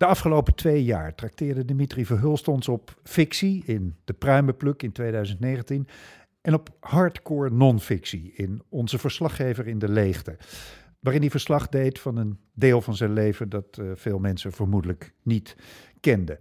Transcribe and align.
De 0.00 0.06
afgelopen 0.06 0.54
twee 0.54 0.84
jaar 0.84 1.14
trakteerde 1.14 1.64
Dimitri 1.64 2.06
Verhulst 2.06 2.48
ons 2.48 2.68
op 2.68 2.98
fictie 3.02 3.62
in 3.64 3.96
De 4.04 4.12
Pruimenpluk 4.12 4.82
in 4.82 4.92
2019 4.92 5.86
en 6.40 6.54
op 6.54 6.76
hardcore 6.80 7.50
non-fictie 7.50 8.32
in 8.34 8.62
Onze 8.68 8.98
Verslaggever 8.98 9.66
in 9.66 9.78
de 9.78 9.88
Leegte, 9.88 10.36
waarin 11.00 11.20
hij 11.20 11.30
verslag 11.30 11.68
deed 11.68 11.98
van 11.98 12.16
een 12.16 12.38
deel 12.54 12.80
van 12.80 12.96
zijn 12.96 13.12
leven 13.12 13.48
dat 13.48 13.78
uh, 13.80 13.90
veel 13.94 14.18
mensen 14.18 14.52
vermoedelijk 14.52 15.12
niet 15.22 15.56
kenden. 16.00 16.38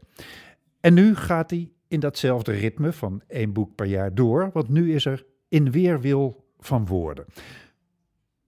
En 0.79 0.93
nu 0.93 1.15
gaat 1.15 1.49
hij 1.49 1.71
in 1.87 1.99
datzelfde 1.99 2.51
ritme 2.51 2.93
van 2.93 3.21
één 3.27 3.53
boek 3.53 3.75
per 3.75 3.85
jaar 3.85 4.15
door, 4.15 4.49
want 4.53 4.69
nu 4.69 4.93
is 4.93 5.05
er 5.05 5.25
In 5.47 5.71
Weerwil 5.71 6.48
van 6.59 6.85
Woorden. 6.85 7.25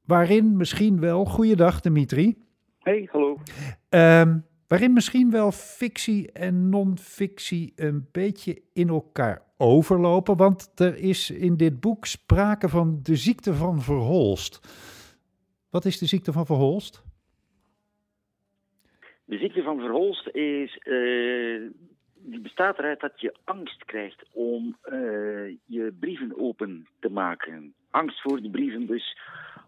Waarin 0.06 0.58
misschien 0.58 1.00
wel, 1.00 1.26
goeiedag 1.26 1.82
Dimitri. 1.82 2.38
Hey, 2.80 3.08
hallo. 3.12 3.38
Um, 3.90 4.46
waarin 4.68 4.94
misschien 4.94 5.32
wel 5.32 5.52
fictie 5.52 6.32
en 6.32 6.70
non-fictie 6.70 7.74
een 7.76 8.08
beetje 8.12 8.62
in 8.74 8.90
elkaar 8.90 9.42
overlopen. 9.58 10.38
Want 10.38 10.72
er 10.80 10.98
is 10.98 11.30
in 11.30 11.58
dit 11.58 11.80
boek 11.80 12.06
sprake 12.06 12.70
van 12.70 13.00
de 13.04 13.16
ziekte 13.16 13.54
van 13.54 13.82
Verholst. 13.82 14.60
Wat 15.70 15.86
is 15.86 15.98
de 15.98 16.06
ziekte 16.06 16.32
van 16.32 16.46
Verholst? 16.46 17.04
De 19.26 19.38
ziekte 19.38 19.62
van 19.62 19.80
Verholst 19.80 20.28
is, 20.28 20.80
uh, 20.84 21.70
die 22.14 22.42
bestaat 22.42 22.78
eruit 22.80 23.00
dat 23.00 23.22
je 23.22 23.36
angst 23.44 23.86
krijgt 23.86 24.24
om 24.32 24.78
uh, 24.86 25.58
je 25.66 25.96
brieven 26.00 26.40
open 26.40 26.88
te 27.00 27.10
maken. 27.10 27.74
Angst 27.92 28.22
voor 28.22 28.42
de 28.42 28.50
brieven, 28.50 28.86
dus 28.86 29.18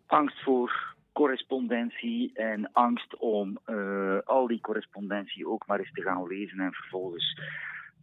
angst 0.05 0.43
voor 0.43 0.95
correspondentie 1.11 2.31
en 2.33 2.69
angst 2.71 3.17
om 3.17 3.57
uh, 3.65 4.17
al 4.25 4.47
die 4.47 4.61
correspondentie 4.61 5.47
ook 5.47 5.67
maar 5.67 5.79
eens 5.79 5.91
te 5.91 6.01
gaan 6.01 6.27
lezen 6.27 6.59
en 6.59 6.73
vervolgens 6.73 7.39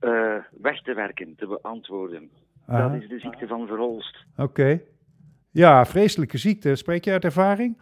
uh, 0.01 0.37
weg 0.61 0.83
te 0.83 0.95
werken, 0.95 1.35
te 1.37 1.47
beantwoorden. 1.47 2.31
Dat 2.67 2.95
is 2.95 3.09
de 3.09 3.19
ziekte 3.19 3.47
van 3.47 3.67
Verholst. 3.67 4.25
Oké. 4.33 4.43
Okay. 4.43 4.85
Ja, 5.51 5.85
vreselijke 5.85 6.39
ziekte. 6.39 6.77
Spreek 6.77 7.05
je 7.05 7.11
uit 7.11 7.25
ervaring? 7.25 7.79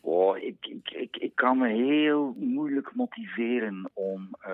Oh, 0.00 0.36
ik, 0.36 0.66
ik, 0.66 0.90
ik, 0.90 1.16
ik 1.16 1.34
kan 1.34 1.58
me 1.58 1.68
heel 1.68 2.34
moeilijk 2.38 2.94
motiveren 2.94 3.90
om 3.94 4.28
uh, 4.40 4.48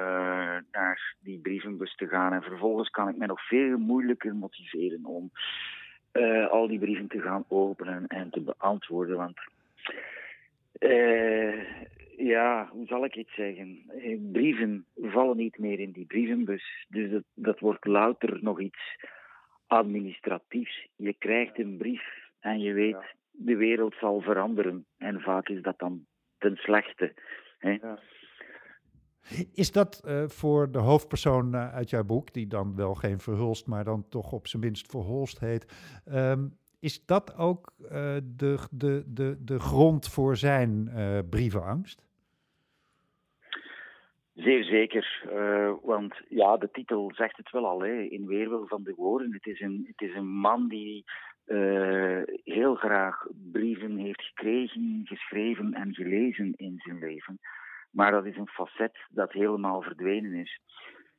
naar 0.72 1.14
die 1.20 1.38
brievenbus 1.38 1.96
te 1.96 2.06
gaan. 2.06 2.32
En 2.32 2.42
vervolgens 2.42 2.90
kan 2.90 3.08
ik 3.08 3.16
me 3.16 3.26
nog 3.26 3.46
veel 3.46 3.78
moeilijker 3.78 4.34
motiveren 4.34 5.04
om 5.04 5.30
uh, 6.14 6.50
al 6.50 6.68
die 6.68 6.78
brieven 6.78 7.08
te 7.08 7.20
gaan 7.20 7.44
openen 7.48 8.06
en 8.06 8.30
te 8.30 8.40
beantwoorden. 8.40 9.16
Want 9.16 9.38
uh, 10.78 11.62
ja, 12.16 12.68
hoe 12.70 12.86
zal 12.86 13.04
ik 13.04 13.14
het 13.14 13.28
zeggen? 13.28 13.82
Eh, 13.88 14.18
brieven 14.32 14.86
vallen 14.96 15.36
niet 15.36 15.58
meer 15.58 15.80
in 15.80 15.90
die 15.90 16.06
brievenbus. 16.06 16.86
Dus 16.88 17.10
dat, 17.10 17.22
dat 17.34 17.60
wordt 17.60 17.86
louter 17.86 18.38
nog 18.42 18.60
iets 18.60 19.04
administratiefs. 19.66 20.88
Je 20.96 21.14
krijgt 21.18 21.58
een 21.58 21.76
brief 21.76 22.02
en 22.40 22.60
je 22.60 22.72
weet, 22.72 22.90
ja. 22.90 23.04
de 23.30 23.56
wereld 23.56 23.94
zal 23.94 24.20
veranderen. 24.20 24.86
En 24.98 25.20
vaak 25.20 25.48
is 25.48 25.62
dat 25.62 25.78
dan 25.78 26.06
ten 26.38 26.56
slechte. 26.56 27.14
Hè? 27.58 27.70
Ja. 27.70 27.98
Is 29.54 29.72
dat 29.72 30.02
uh, 30.04 30.24
voor 30.26 30.70
de 30.70 30.78
hoofdpersoon 30.78 31.54
uh, 31.54 31.74
uit 31.74 31.90
jouw 31.90 32.04
boek, 32.04 32.32
die 32.32 32.46
dan 32.46 32.76
wel 32.76 32.94
geen 32.94 33.18
verhulst, 33.18 33.66
maar 33.66 33.84
dan 33.84 34.08
toch 34.08 34.32
op 34.32 34.46
zijn 34.46 34.62
minst 34.62 34.90
verholst 34.90 35.40
heet, 35.40 35.66
um, 36.12 36.56
is 36.80 37.06
dat 37.06 37.36
ook 37.36 37.72
uh, 37.82 37.88
de, 38.22 38.58
de, 38.70 39.02
de, 39.06 39.36
de 39.44 39.58
grond 39.58 40.08
voor 40.08 40.36
zijn 40.36 40.90
brievenangst? 41.30 42.02
Zeer 44.34 44.64
zeker, 44.64 45.26
want 45.82 46.14
ja, 46.28 46.56
de 46.56 46.68
titel 46.72 47.12
zegt 47.14 47.36
het 47.36 47.50
wel 47.50 47.66
al, 47.66 47.80
hè, 47.80 48.00
in 48.00 48.26
weerwil 48.26 48.66
van 48.66 48.82
de 48.82 48.94
woorden. 48.96 49.32
Het 49.32 49.46
is 49.46 49.60
een, 49.60 49.84
het 49.86 50.08
is 50.08 50.14
een 50.14 50.28
man 50.28 50.68
die 50.68 51.04
heel 52.44 52.74
graag 52.74 53.26
brieven 53.52 53.96
heeft 53.96 54.22
gekregen, 54.22 55.00
geschreven 55.04 55.72
en 55.72 55.94
gelezen 55.94 56.52
in 56.56 56.74
zijn 56.84 56.98
leven. 56.98 57.38
Maar 57.94 58.10
dat 58.10 58.26
is 58.26 58.36
een 58.36 58.48
facet 58.48 59.06
dat 59.08 59.32
helemaal 59.32 59.82
verdwenen 59.82 60.34
is. 60.34 60.60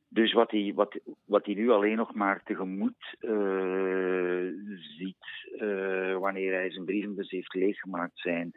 Dus 0.08 0.34
wat 0.34 0.52
hij, 0.52 0.72
wat, 0.76 1.00
wat 1.26 1.46
hij 1.46 1.56
nu 1.56 1.70
alleen 1.70 1.96
nog 1.98 2.14
maar 2.14 2.44
tegemoet 2.44 3.16
uh, 3.22 4.52
ziet 4.98 5.26
uh, 5.56 6.18
wanneer 6.18 6.54
hij 6.54 6.72
zijn 6.72 6.86
brievenbus 6.86 7.30
heeft 7.30 7.54
leeggemaakt 7.54 8.20
zijn, 8.20 8.52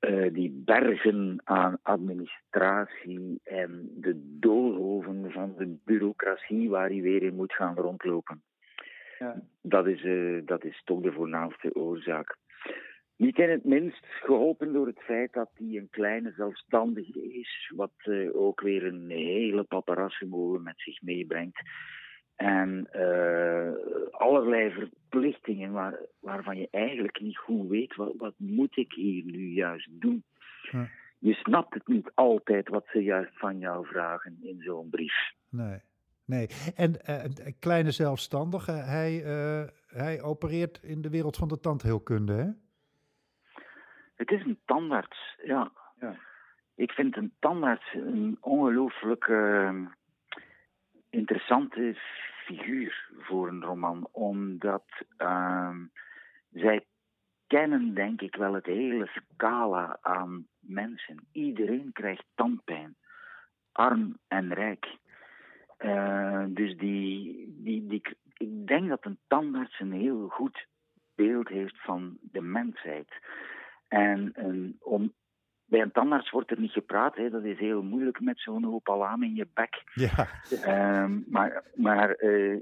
uh, 0.00 0.32
die 0.32 0.62
bergen 0.64 1.40
aan 1.44 1.78
administratie 1.82 3.40
en 3.44 3.90
de 3.96 4.36
doolhoven 4.40 5.30
van 5.32 5.54
de 5.58 5.76
bureaucratie 5.84 6.70
waar 6.70 6.88
hij 6.88 7.00
weer 7.00 7.22
in 7.22 7.34
moet 7.34 7.52
gaan 7.52 7.74
rondlopen. 7.74 8.42
Ja. 9.18 9.42
Dat, 9.62 9.86
is, 9.86 10.06
dat 10.44 10.64
is 10.64 10.82
toch 10.84 11.00
de 11.00 11.12
voornaamste 11.12 11.74
oorzaak. 11.74 12.36
Niet 13.16 13.38
in 13.38 13.50
het 13.50 13.64
minst 13.64 14.06
geholpen 14.06 14.72
door 14.72 14.86
het 14.86 15.02
feit 15.02 15.32
dat 15.32 15.50
hij 15.54 15.76
een 15.76 15.90
kleine 15.90 16.32
zelfstandige 16.36 17.38
is, 17.38 17.72
wat 17.76 17.92
uh, 18.04 18.36
ook 18.36 18.60
weer 18.60 18.84
een 18.86 19.10
hele 19.10 19.62
paparassenmolen 19.62 20.62
met 20.62 20.74
zich 20.76 21.02
meebrengt. 21.02 21.60
En 22.34 22.88
uh, 22.92 23.70
allerlei 24.10 24.70
verplichtingen 24.70 25.72
waar, 25.72 25.98
waarvan 26.20 26.56
je 26.58 26.68
eigenlijk 26.70 27.20
niet 27.20 27.38
goed 27.38 27.68
weet, 27.68 27.94
wat, 27.94 28.12
wat 28.16 28.34
moet 28.36 28.76
ik 28.76 28.92
hier 28.92 29.24
nu 29.24 29.52
juist 29.52 29.88
doen? 29.92 30.24
Hm. 30.70 30.84
Je 31.18 31.34
snapt 31.34 31.74
het 31.74 31.88
niet 31.88 32.10
altijd 32.14 32.68
wat 32.68 32.86
ze 32.92 33.02
juist 33.02 33.38
van 33.38 33.58
jou 33.58 33.86
vragen 33.86 34.38
in 34.42 34.60
zo'n 34.60 34.88
brief. 34.90 35.32
Nee, 35.50 35.78
nee. 36.24 36.46
En 36.74 36.90
uh, 36.90 37.24
een 37.24 37.58
kleine 37.58 37.90
zelfstandige, 37.90 38.72
hij, 38.72 39.12
hij 39.86 40.22
opereert 40.22 40.82
in 40.82 41.02
de 41.02 41.10
wereld 41.10 41.36
van 41.36 41.48
de 41.48 41.60
tandheelkunde, 41.60 42.32
hè? 42.32 42.65
Het 44.16 44.30
is 44.30 44.44
een 44.44 44.58
tandarts, 44.64 45.36
ja. 45.44 45.70
ja. 46.00 46.16
Ik 46.74 46.92
vind 46.92 47.16
een 47.16 47.32
tandarts 47.38 47.94
een 47.94 48.36
ongelooflijk 48.40 49.26
uh, 49.26 49.86
interessante 51.10 51.94
figuur 52.44 53.08
voor 53.18 53.48
een 53.48 53.62
roman, 53.62 54.08
omdat 54.12 54.84
uh, 55.18 55.76
zij 56.52 56.84
kennen, 57.46 57.94
denk 57.94 58.20
ik, 58.20 58.36
wel 58.36 58.54
het 58.54 58.66
hele 58.66 59.06
scala 59.06 59.98
aan 60.00 60.46
mensen. 60.60 61.26
Iedereen 61.32 61.92
krijgt 61.92 62.24
tandpijn, 62.34 62.96
arm 63.72 64.18
en 64.28 64.54
rijk. 64.54 64.96
Uh, 65.78 66.44
dus 66.48 66.76
die, 66.76 67.54
die, 67.62 67.86
die, 67.86 68.02
ik 68.36 68.66
denk 68.66 68.88
dat 68.88 69.04
een 69.04 69.18
tandarts 69.26 69.80
een 69.80 69.92
heel 69.92 70.28
goed 70.28 70.66
beeld 71.14 71.48
heeft 71.48 71.82
van 71.82 72.18
de 72.20 72.40
mensheid. 72.40 73.08
En 73.88 74.32
um, 74.36 74.76
om, 74.80 75.12
bij 75.64 75.80
een 75.80 75.92
tandarts 75.92 76.30
wordt 76.30 76.50
er 76.50 76.60
niet 76.60 76.72
gepraat. 76.72 77.16
Hè. 77.16 77.30
Dat 77.30 77.44
is 77.44 77.58
heel 77.58 77.82
moeilijk 77.82 78.20
met 78.20 78.40
zo'n 78.40 78.64
hoop 78.64 78.90
alarm 78.90 79.22
in 79.22 79.34
je 79.34 79.48
bek. 79.54 79.82
Ja. 79.94 80.28
Um, 81.02 81.24
maar 81.28 81.64
maar 81.74 82.22
uh, 82.22 82.60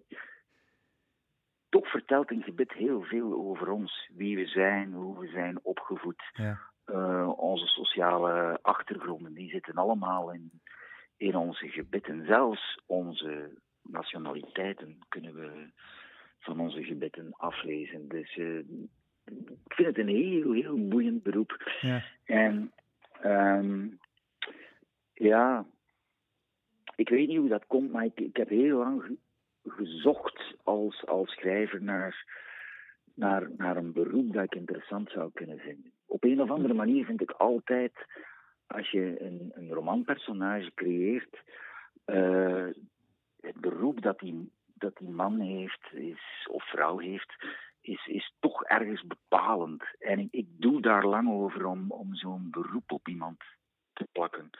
toch 1.68 1.90
vertelt 1.90 2.30
een 2.30 2.42
gebed 2.42 2.72
heel 2.72 3.02
veel 3.02 3.32
over 3.32 3.70
ons. 3.70 4.10
Wie 4.14 4.36
we 4.36 4.46
zijn, 4.46 4.92
hoe 4.92 5.18
we 5.18 5.26
zijn 5.26 5.58
opgevoed. 5.62 6.22
Ja. 6.32 6.60
Uh, 6.86 7.32
onze 7.36 7.66
sociale 7.66 8.58
achtergronden, 8.62 9.34
die 9.34 9.50
zitten 9.50 9.74
allemaal 9.74 10.32
in, 10.32 10.60
in 11.16 11.36
onze 11.36 11.68
gebitten. 11.68 12.26
Zelfs 12.26 12.82
onze 12.86 13.58
nationaliteiten 13.82 14.98
kunnen 15.08 15.34
we 15.34 15.70
van 16.38 16.60
onze 16.60 16.84
gebitten 16.84 17.32
aflezen. 17.36 18.08
Dus 18.08 18.36
uh, 18.36 18.64
ik 19.24 19.74
vind 19.74 19.88
het 19.88 19.98
een 19.98 20.14
heel, 20.14 20.52
heel 20.52 20.88
boeiend 20.88 21.22
beroep. 21.22 21.78
Ja. 21.80 22.04
En 22.24 22.72
um, 23.24 23.98
ja, 25.12 25.66
ik 26.96 27.08
weet 27.08 27.28
niet 27.28 27.38
hoe 27.38 27.48
dat 27.48 27.66
komt, 27.66 27.92
maar 27.92 28.04
ik, 28.04 28.20
ik 28.20 28.36
heb 28.36 28.48
heel 28.48 28.78
lang 28.78 29.18
gezocht 29.64 30.54
als, 30.62 31.06
als 31.06 31.30
schrijver 31.30 31.82
naar, 31.82 32.24
naar, 33.14 33.50
naar 33.56 33.76
een 33.76 33.92
beroep 33.92 34.32
dat 34.32 34.44
ik 34.44 34.54
interessant 34.54 35.10
zou 35.10 35.30
kunnen 35.32 35.58
vinden. 35.58 35.92
Op 36.06 36.24
een 36.24 36.40
of 36.40 36.50
andere 36.50 36.74
manier 36.74 37.04
vind 37.04 37.20
ik 37.20 37.30
altijd, 37.30 37.92
als 38.66 38.90
je 38.90 39.22
een, 39.22 39.52
een 39.54 39.72
romanpersonage 39.72 40.74
creëert, 40.74 41.42
uh, 42.06 42.66
het 43.40 43.60
beroep 43.60 44.02
dat 44.02 44.18
die, 44.18 44.50
dat 44.74 44.96
die 44.96 45.08
man 45.08 45.40
heeft, 45.40 45.92
is, 45.92 46.48
of 46.50 46.64
vrouw 46.64 46.98
heeft, 46.98 47.34
is, 47.84 48.06
is 48.06 48.34
toch 48.40 48.64
ergens 48.64 49.06
bepalend. 49.06 49.82
En 49.98 50.18
ik, 50.18 50.28
ik 50.30 50.46
doe 50.56 50.80
daar 50.80 51.04
lang 51.04 51.30
over 51.30 51.66
om, 51.66 51.90
om 51.90 52.14
zo'n 52.14 52.50
beroep 52.50 52.92
op 52.92 53.08
iemand 53.08 53.42
te 53.92 54.08
plakken. 54.12 54.50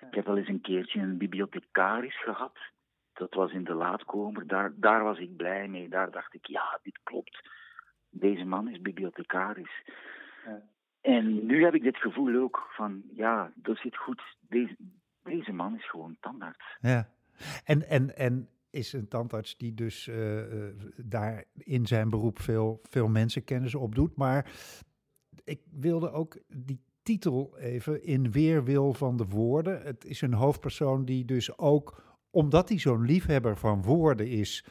Ik 0.00 0.14
heb 0.14 0.24
wel 0.24 0.36
eens 0.36 0.48
een 0.48 0.60
keertje 0.60 1.00
een 1.00 1.18
bibliothecaris 1.18 2.22
gehad. 2.22 2.58
Dat 3.12 3.34
was 3.34 3.52
in 3.52 3.64
de 3.64 3.74
laatkomer. 3.74 4.46
Daar, 4.46 4.72
daar 4.76 5.02
was 5.02 5.18
ik 5.18 5.36
blij 5.36 5.68
mee. 5.68 5.88
Daar 5.88 6.10
dacht 6.10 6.34
ik, 6.34 6.46
ja, 6.46 6.78
dit 6.82 6.98
klopt. 7.02 7.48
Deze 8.10 8.44
man 8.44 8.68
is 8.68 8.80
bibliothecaris. 8.80 9.82
Ja. 10.44 10.62
En 11.00 11.46
nu 11.46 11.64
heb 11.64 11.74
ik 11.74 11.82
dit 11.82 11.96
gevoel 11.96 12.40
ook 12.40 12.68
van, 12.70 13.02
ja, 13.12 13.52
dat 13.54 13.76
zit 13.76 13.96
goed. 13.96 14.22
Deze, 14.40 14.76
deze 15.22 15.52
man 15.52 15.76
is 15.76 15.90
gewoon 15.90 16.16
tandarts. 16.20 16.76
Ja, 16.80 17.08
en, 17.64 17.88
en, 17.88 18.16
en 18.16 18.48
is 18.70 18.92
een 18.92 19.08
tandarts 19.08 19.56
die 19.56 19.74
dus 19.74 20.06
uh, 20.06 20.42
daar 20.96 21.44
in 21.52 21.86
zijn 21.86 22.10
beroep 22.10 22.38
veel, 22.40 22.80
veel 22.82 23.08
mensenkennis 23.08 23.74
opdoet. 23.74 24.16
Maar 24.16 24.52
ik 25.44 25.60
wilde 25.70 26.10
ook 26.10 26.38
die 26.46 26.80
titel 27.02 27.58
even 27.58 28.02
in 28.02 28.30
weerwil 28.30 28.92
van 28.92 29.16
de 29.16 29.26
woorden. 29.26 29.82
Het 29.82 30.04
is 30.04 30.20
een 30.20 30.34
hoofdpersoon 30.34 31.04
die 31.04 31.24
dus 31.24 31.58
ook, 31.58 32.02
omdat 32.30 32.68
hij 32.68 32.78
zo'n 32.78 33.04
liefhebber 33.04 33.56
van 33.56 33.82
woorden 33.82 34.28
is, 34.28 34.64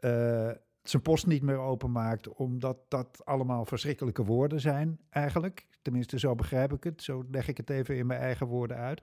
uh, 0.00 0.50
zijn 0.82 1.02
post 1.02 1.26
niet 1.26 1.42
meer 1.42 1.58
openmaakt, 1.58 2.28
omdat 2.28 2.78
dat 2.88 3.24
allemaal 3.24 3.64
verschrikkelijke 3.64 4.24
woorden 4.24 4.60
zijn 4.60 5.00
eigenlijk. 5.10 5.66
Tenminste, 5.82 6.18
zo 6.18 6.34
begrijp 6.34 6.72
ik 6.72 6.84
het. 6.84 7.02
Zo 7.02 7.24
leg 7.30 7.48
ik 7.48 7.56
het 7.56 7.70
even 7.70 7.96
in 7.96 8.06
mijn 8.06 8.20
eigen 8.20 8.46
woorden 8.46 8.76
uit. 8.76 9.02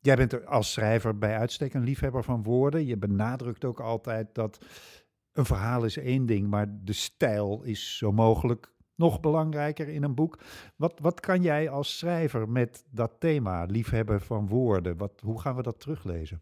Jij 0.00 0.16
bent 0.16 0.46
als 0.46 0.72
schrijver 0.72 1.18
bij 1.18 1.36
uitstek 1.36 1.74
een 1.74 1.84
liefhebber 1.84 2.24
van 2.24 2.42
woorden. 2.42 2.86
Je 2.86 2.96
benadrukt 2.96 3.64
ook 3.64 3.80
altijd 3.80 4.34
dat 4.34 4.58
een 5.32 5.44
verhaal 5.44 5.84
is 5.84 5.96
één 5.96 6.26
ding, 6.26 6.48
maar 6.48 6.66
de 6.84 6.92
stijl 6.92 7.62
is 7.62 7.96
zo 7.96 8.12
mogelijk 8.12 8.72
nog 8.96 9.20
belangrijker 9.20 9.88
in 9.88 10.02
een 10.02 10.14
boek. 10.14 10.38
Wat, 10.76 10.98
wat 11.00 11.20
kan 11.20 11.42
jij 11.42 11.68
als 11.68 11.98
schrijver 11.98 12.48
met 12.48 12.86
dat 12.92 13.20
thema, 13.20 13.64
liefhebber 13.64 14.20
van 14.20 14.48
woorden? 14.48 14.96
Wat, 14.96 15.20
hoe 15.24 15.40
gaan 15.40 15.56
we 15.56 15.62
dat 15.62 15.80
teruglezen? 15.80 16.40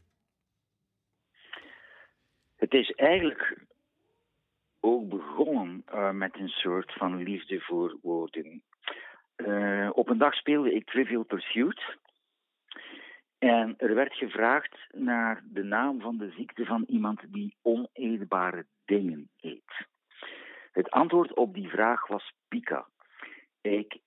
Het 2.56 2.72
is 2.72 2.90
eigenlijk 2.90 3.66
ook 4.81 5.08
begonnen 5.08 5.84
uh, 5.93 6.10
met 6.10 6.34
een 6.38 6.49
soort 6.49 6.93
van 6.93 7.22
liefde 7.22 7.60
voor 7.60 7.99
woorden. 8.02 8.62
Uh, 9.37 9.90
op 9.93 10.08
een 10.08 10.19
dag 10.19 10.34
speelde 10.34 10.75
ik 10.75 10.84
Trivial 10.84 11.22
Pursuit. 11.22 11.96
En 13.38 13.75
er 13.76 13.94
werd 13.94 14.14
gevraagd 14.14 14.76
naar 14.90 15.43
de 15.44 15.62
naam 15.62 16.00
van 16.00 16.17
de 16.19 16.31
ziekte 16.31 16.64
van 16.64 16.85
iemand 16.88 17.32
die 17.32 17.56
oneetbare 17.62 18.67
dingen 18.85 19.31
eet. 19.40 19.87
Het 20.73 20.90
antwoord 20.90 21.35
op 21.35 21.55
die 21.55 21.69
vraag 21.69 22.06
was 22.06 22.32
Pika. 22.49 22.87
Ik 23.61 24.00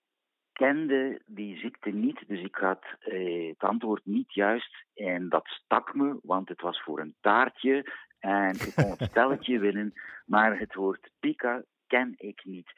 kende 0.53 1.21
die 1.25 1.57
ziekte 1.57 1.89
niet, 1.89 2.23
dus 2.27 2.41
ik 2.41 2.55
had 2.55 2.85
eh, 2.99 3.47
het 3.47 3.59
antwoord 3.69 4.05
niet 4.05 4.33
juist. 4.33 4.85
En 4.93 5.29
dat 5.29 5.47
stak 5.47 5.93
me, 5.93 6.19
want 6.21 6.49
het 6.49 6.61
was 6.61 6.81
voor 6.81 6.99
een 6.99 7.15
taartje 7.21 7.91
en 8.19 8.55
ik 8.55 8.71
kon 8.75 8.89
het 8.89 9.09
stelletje 9.11 9.59
winnen. 9.59 9.93
Maar 10.25 10.59
het 10.59 10.73
woord 10.73 11.09
Pika 11.19 11.63
ken 11.87 12.13
ik 12.17 12.45
niet. 12.45 12.73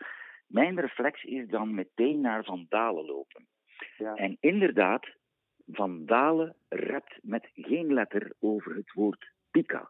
Mijn 0.47 0.79
reflex 0.79 1.23
is 1.23 1.47
dan 1.47 1.73
meteen 1.73 2.21
naar 2.21 2.43
Van 2.43 2.65
Dalen 2.69 3.05
lopen. 3.05 3.47
Ja. 3.97 4.13
En 4.15 4.37
inderdaad, 4.39 5.07
Van 5.71 6.05
Dalen 6.05 6.55
rept 6.69 7.19
met 7.21 7.49
geen 7.53 7.93
letter 7.93 8.31
over 8.39 8.75
het 8.75 8.93
woord 8.93 9.31
Pika. 9.51 9.89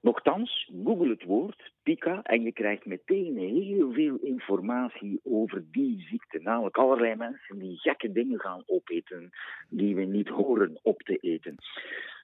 Nochtans, 0.00 0.70
google 0.84 1.08
het 1.08 1.24
woord 1.24 1.72
Pika 1.82 2.22
en 2.22 2.42
je 2.42 2.52
krijgt 2.52 2.86
meteen 2.86 3.36
heel 3.36 3.92
veel 3.92 4.16
informatie 4.16 5.20
over 5.24 5.64
die 5.70 6.00
ziekte. 6.00 6.38
Namelijk 6.38 6.76
allerlei 6.76 7.14
mensen 7.14 7.58
die 7.58 7.78
gekke 7.78 8.12
dingen 8.12 8.40
gaan 8.40 8.62
opeten 8.66 9.30
die 9.68 9.94
we 9.94 10.04
niet 10.04 10.28
horen 10.28 10.78
op 10.82 11.02
te 11.02 11.16
eten. 11.16 11.54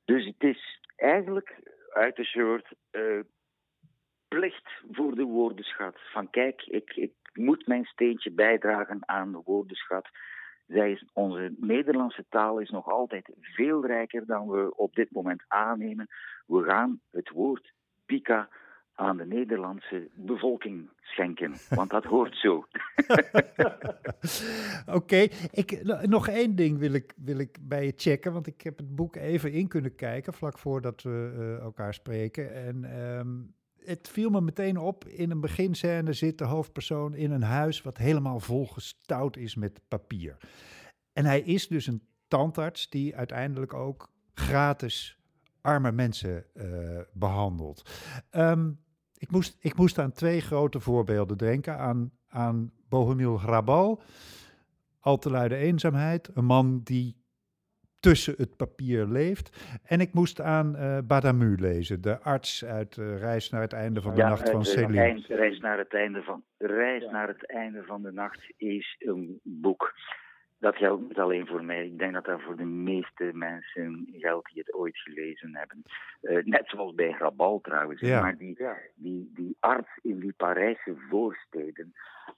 Dus 0.05 0.27
het 0.27 0.43
is 0.43 0.81
eigenlijk 0.97 1.57
uit 1.93 2.19
een 2.19 2.25
soort 2.25 2.75
uh, 2.93 3.21
plicht 4.29 4.71
voor 4.91 5.15
de 5.15 5.25
woordenschat. 5.25 5.97
Van 6.13 6.31
kijk, 6.31 6.63
ik, 6.63 6.97
ik 6.97 7.13
moet 7.33 7.67
mijn 7.67 7.85
steentje 7.85 8.31
bijdragen 8.31 9.09
aan 9.09 9.33
de 9.33 9.41
woordenschat. 9.45 10.09
Zij 10.67 10.91
is, 10.91 11.05
onze 11.13 11.55
Nederlandse 11.57 12.25
taal 12.29 12.59
is 12.59 12.71
nog 12.71 12.89
altijd 12.89 13.31
veel 13.41 13.87
rijker 13.87 14.27
dan 14.27 14.49
we 14.49 14.77
op 14.77 14.95
dit 14.95 15.11
moment 15.11 15.43
aannemen. 15.49 16.09
We 16.47 16.63
gaan 16.63 17.01
het 17.11 17.31
woord 17.31 17.73
pika 18.07 18.49
aan 18.95 19.17
de 19.17 19.27
Nederlandse 19.27 20.09
bevolking 20.15 20.91
schenken, 21.01 21.55
want 21.69 21.91
dat 21.91 22.05
hoort 22.05 22.37
zo. 22.37 22.67
Oké, 24.99 25.27
ik 25.51 25.83
nog 26.07 26.29
één 26.29 26.57
ding 26.57 26.79
wil 26.79 26.93
ik, 26.93 27.13
wil 27.17 27.39
ik 27.39 27.59
bij 27.61 27.85
je 27.85 27.93
checken, 27.97 28.33
want 28.33 28.47
ik 28.47 28.61
heb 28.61 28.77
het 28.77 28.95
boek 28.95 29.17
even 29.17 29.53
in 29.53 29.69
kunnen 29.69 29.95
kijken 29.95 30.33
vlak 30.33 30.59
voordat 30.59 31.03
we 31.03 31.35
uh, 31.39 31.61
elkaar 31.61 31.95
spreken. 31.95 32.55
En 32.55 33.01
um, 33.01 33.55
het 33.85 34.09
viel 34.09 34.31
me 34.31 34.41
meteen 34.41 34.79
op, 34.79 35.09
in 35.09 35.31
een 35.31 35.41
beginscène 35.41 36.13
zit 36.13 36.39
de 36.39 36.45
hoofdpersoon 36.45 37.15
in 37.15 37.31
een 37.31 37.43
huis 37.43 37.83
wat 37.83 37.99
helemaal 37.99 38.41
volgestouwd 38.41 39.37
is 39.37 39.55
met 39.55 39.81
papier. 39.89 40.37
En 41.13 41.25
hij 41.25 41.41
is 41.41 41.69
dus 41.69 41.87
een 41.87 42.03
tandarts 42.29 42.89
die 42.89 43.17
uiteindelijk 43.17 43.75
ook 43.75 44.13
gratis 44.35 45.19
arme 45.61 45.93
mensen 45.93 46.45
uh, 46.55 47.01
behandelt. 47.13 47.91
Um, 48.31 48.81
ik, 49.19 49.31
moest, 49.31 49.57
ik 49.61 49.77
moest 49.77 49.99
aan 49.99 50.13
twee 50.13 50.41
grote 50.41 50.81
voorbeelden 50.81 51.39
denken. 51.39 51.79
Aan, 51.79 52.11
aan 52.29 52.73
Bohemil 52.89 53.41
Hrabal, 53.41 54.03
Al 55.01 55.19
te 55.19 55.31
luide 55.31 55.57
eenzaamheid. 55.57 56.31
Een 56.35 56.45
man 56.45 56.81
die 56.83 57.24
tussen 58.05 58.35
het 58.37 58.57
papier 58.57 59.07
leeft. 59.07 59.79
En 59.85 60.01
ik 60.01 60.13
moest 60.13 60.41
aan 60.41 60.75
uh, 60.77 60.99
Badamu 61.05 61.57
lezen, 61.59 62.01
de 62.01 62.21
arts 62.21 62.65
uit 62.65 62.97
uh, 62.97 63.19
Reis 63.19 63.51
naar 63.51 63.61
het 63.61 63.73
einde 63.73 64.01
van 64.01 64.15
de 64.15 64.23
nacht 64.23 64.51
van 64.51 64.65
Céline. 64.65 65.23
Reis 65.29 65.59
naar 65.59 65.79
het 65.79 65.95
einde 65.95 66.23
van 66.23 66.43
Reis 66.59 67.03
ja. 67.03 67.11
naar 67.11 67.29
het 67.29 67.47
einde 67.47 67.83
van 67.87 68.03
de 68.03 68.13
nacht 68.13 68.53
is 68.57 68.97
een 68.99 69.41
boek 69.43 69.95
dat 70.65 70.77
geldt 70.77 71.09
niet 71.09 71.19
alleen 71.19 71.47
voor 71.47 71.65
mij. 71.65 71.87
Ik 71.87 71.99
denk 71.99 72.13
dat 72.13 72.25
dat 72.25 72.43
voor 72.43 72.57
de 72.57 72.65
meeste 72.65 73.31
mensen 73.33 74.09
geldt 74.13 74.49
die 74.53 74.63
het 74.65 74.75
ooit 74.75 74.99
gelezen 74.99 75.57
hebben. 75.57 75.83
Uh, 76.23 76.45
net 76.45 76.69
zoals 76.69 76.95
bij 76.95 77.13
Grabal 77.13 77.61
trouwens. 77.61 78.01
Ja. 78.01 78.21
Maar 78.21 78.37
die, 78.37 78.59
die, 78.95 79.31
die 79.35 79.57
arts 79.61 79.99
in 80.03 80.19
die 80.19 80.33
Parijse 80.33 80.95
voorsteden, 81.11 81.93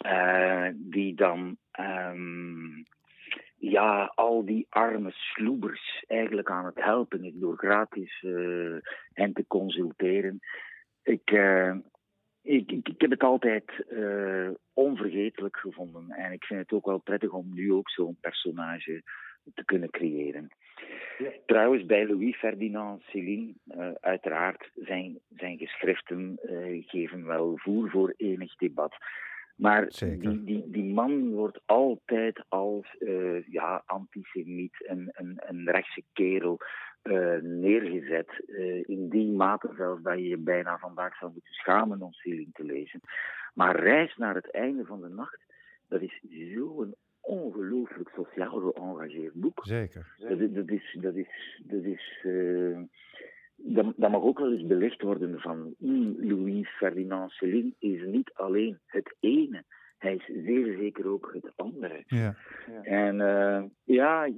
uh, 0.07 0.69
die 0.75 1.15
dan 1.15 1.57
um, 1.81 2.87
ja, 3.71 4.13
al 4.15 4.45
die 4.45 4.67
arme 4.69 5.11
sloebers 5.11 6.05
eigenlijk 6.07 6.51
aan 6.51 6.65
het 6.65 6.85
helpen 6.85 7.25
is 7.25 7.33
door 7.35 7.57
gratis 7.57 8.23
uh, 8.23 8.77
hen 9.13 9.33
te 9.33 9.47
consulteren. 9.47 10.41
Ik, 11.03 11.31
ik, 12.43 12.71
ik, 12.71 12.89
ik, 12.89 13.01
heb 13.01 13.11
het 13.11 13.23
altijd 13.23 13.85
uh, 13.89 14.51
onvergetelijk 14.73 15.57
gevonden. 15.57 16.11
En 16.11 16.33
ik 16.33 16.45
vind 16.45 16.61
het 16.61 16.73
ook 16.73 16.87
wel 16.87 16.99
prettig 16.99 17.31
om 17.31 17.55
nu 17.55 17.73
ook 17.73 17.91
zo'n 17.91 18.19
personage 18.21 19.03
te 19.55 19.65
kunnen 19.65 19.91
creëren. 19.91 20.49
Ja. 21.19 21.31
Trouwens, 21.47 21.87
bij 21.87 22.07
Louis 22.07 22.37
Ferdinand 22.37 23.03
Céline, 23.03 23.55
uiteraard, 24.01 24.71
zijn, 24.75 25.19
zijn 25.37 25.59
geschriften 25.59 26.39
geven 26.87 27.27
wel 27.27 27.53
voer 27.57 27.91
voor 27.91 28.15
enig 28.17 28.57
debat. 28.57 28.97
Maar 29.57 29.89
die, 29.99 30.45
die, 30.45 30.71
die 30.71 30.95
man 30.95 31.31
wordt 31.31 31.61
altijd 31.67 32.45
als 32.49 32.97
uh, 32.99 33.47
ja, 33.47 33.83
antisemiet, 33.87 34.89
een, 34.89 35.09
een, 35.13 35.43
een 35.47 35.71
rechtse 35.71 36.03
kerel, 36.13 36.59
uh, 37.03 37.41
neergezet. 37.43 38.45
Uh, 38.47 38.89
in 38.89 39.09
die 39.09 39.33
mate 39.33 39.73
zelfs 39.77 40.03
dat 40.03 40.19
je 40.19 40.29
je 40.29 40.39
bijna 40.39 40.79
vandaag 40.79 41.17
zou 41.17 41.33
moeten 41.33 41.53
schamen 41.53 42.03
om 42.03 42.13
Céline 42.13 42.53
te 42.53 42.65
lezen. 42.65 43.01
Maar 43.55 43.81
Reis 43.81 44.17
naar 44.17 44.35
het 44.35 44.51
einde 44.51 44.85
van 44.85 45.01
de 45.01 45.09
nacht, 45.09 45.45
dat 45.89 46.01
is 46.01 46.21
zo'n 46.55 46.95
ongelooflijk 47.21 48.09
sociaal 48.09 48.61
geëngageerd 48.61 49.35
boek. 49.35 49.61
Zeker. 49.63 50.15
Dat, 50.19 50.55
dat, 50.55 50.71
is. 50.71 50.97
Dat, 51.01 51.15
is, 51.15 51.63
dat, 51.65 51.85
is 51.85 52.27
dat, 53.57 53.93
dat, 53.97 54.11
mag 54.11 54.23
ook 54.23 54.39
wel 54.39 54.53
eens 54.53 54.67
belicht 54.67 55.03
worden 55.03 55.41
van 55.41 55.75
mm, 55.79 56.17
Louis 56.19 56.69
Ferdinand 56.69 57.31
Céline 57.31 57.73
is 57.79 58.03
niet 58.05 58.31
alleen 58.35 58.79
het 58.87 59.17
ene. 59.21 59.65
Hij 59.99 60.15
is 60.15 60.45
zeer 60.45 60.77
zeker 60.79 61.09
ook 61.09 61.31
het 61.33 61.53
andere. 61.57 62.03
Ja. 62.07 62.35
ja. 62.67 62.83
En 62.83 63.17
ja, 63.85 64.29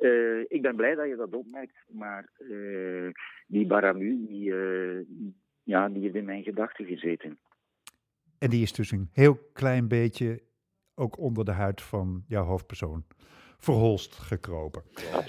uh, 0.00 0.44
ik 0.48 0.62
ben 0.62 0.76
blij 0.76 0.94
dat 0.94 1.08
je 1.08 1.16
dat 1.16 1.34
opmerkt, 1.34 1.84
maar 1.88 2.30
uh, 2.38 3.10
die 3.46 3.66
Baramu, 3.66 4.26
die, 4.26 4.50
uh, 4.50 5.04
ja, 5.62 5.88
die 5.88 6.02
heeft 6.02 6.14
in 6.14 6.24
mijn 6.24 6.42
gedachten 6.42 6.86
gezeten. 6.86 7.38
En 8.38 8.50
die 8.50 8.62
is 8.62 8.72
dus 8.72 8.90
een 8.90 9.08
heel 9.12 9.38
klein 9.52 9.88
beetje 9.88 10.42
ook 10.94 11.18
onder 11.18 11.44
de 11.44 11.52
huid 11.52 11.82
van 11.82 12.24
jouw 12.28 12.44
hoofdpersoon 12.44 13.04
verholst 13.58 14.14
gekropen. 14.14 14.82
Ja, 14.94 15.24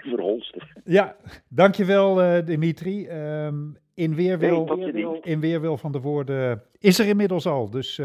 verholst. 0.00 0.56
Ja, 0.84 1.16
dankjewel 1.48 2.44
Dimitri. 2.44 3.08
Um, 3.08 3.76
in, 3.94 4.14
weerwil, 4.14 5.20
in 5.22 5.40
weerwil 5.40 5.76
van 5.76 5.92
de 5.92 6.00
woorden 6.00 6.62
is 6.78 6.98
er 6.98 7.06
inmiddels 7.06 7.46
al. 7.46 7.70
Dus 7.70 8.00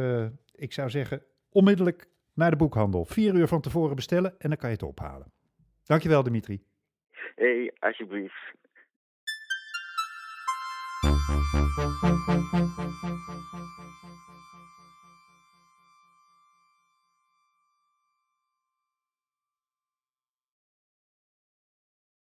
ik 0.55 0.73
zou 0.73 0.89
zeggen, 0.89 1.21
onmiddellijk 1.51 2.07
naar 2.33 2.49
de 2.49 2.55
boekhandel. 2.57 3.05
Vier 3.05 3.33
uur 3.33 3.47
van 3.47 3.61
tevoren 3.61 3.95
bestellen 3.95 4.35
en 4.39 4.49
dan 4.49 4.57
kan 4.57 4.69
je 4.69 4.75
het 4.75 4.83
ophalen. 4.83 5.31
Dankjewel, 5.83 6.23
Dimitri. 6.23 6.63
Hé, 7.35 7.45
hey, 7.45 7.73
alsjeblieft. 7.79 8.53